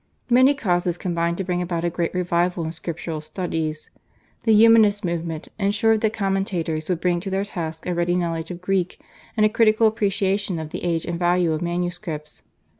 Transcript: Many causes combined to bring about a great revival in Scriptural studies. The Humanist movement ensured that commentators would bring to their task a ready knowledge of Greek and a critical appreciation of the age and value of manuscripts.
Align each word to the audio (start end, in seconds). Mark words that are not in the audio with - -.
Many 0.31 0.55
causes 0.55 0.97
combined 0.97 1.37
to 1.37 1.43
bring 1.43 1.61
about 1.61 1.83
a 1.85 1.91
great 1.91 2.11
revival 2.15 2.65
in 2.65 2.71
Scriptural 2.71 3.21
studies. 3.21 3.91
The 4.45 4.55
Humanist 4.55 5.05
movement 5.05 5.49
ensured 5.59 6.01
that 6.01 6.11
commentators 6.13 6.89
would 6.89 6.99
bring 6.99 7.19
to 7.19 7.29
their 7.29 7.45
task 7.45 7.85
a 7.85 7.93
ready 7.93 8.15
knowledge 8.15 8.49
of 8.49 8.61
Greek 8.61 8.99
and 9.37 9.45
a 9.45 9.47
critical 9.49 9.85
appreciation 9.85 10.57
of 10.57 10.71
the 10.71 10.83
age 10.83 11.05
and 11.05 11.19
value 11.19 11.51
of 11.53 11.61
manuscripts. 11.61 12.41